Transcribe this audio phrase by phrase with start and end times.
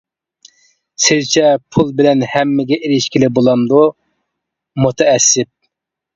[1.03, 3.83] سىزچە پۇل بىلەن ھەممىگە ئېرىشكىلى بولامدۇ؟
[4.87, 5.55] مۇتەئەسسىپ!